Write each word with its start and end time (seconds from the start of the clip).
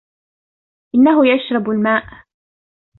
إنه 0.95 1.25
يشرب 1.27 1.69
الماء. 1.69 2.03